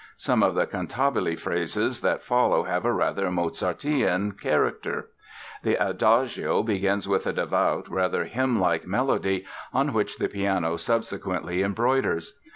Some 0.17 0.41
of 0.41 0.55
the 0.55 0.65
cantabile 0.65 1.35
phrases 1.37 2.01
that 2.01 2.23
follow 2.23 2.63
have 2.63 2.85
a 2.85 2.91
rather 2.91 3.29
Mozartean 3.29 4.31
character. 4.31 5.11
The 5.61 5.75
Adagio 5.75 6.63
begins 6.63 7.07
with 7.07 7.27
a 7.27 7.33
devout, 7.33 7.87
rather 7.87 8.25
hymnlike 8.25 8.87
melody, 8.87 9.45
on 9.71 9.93
which 9.93 10.17
the 10.17 10.27
piano 10.27 10.77
subsequently 10.77 11.61
embroiders. 11.61 12.39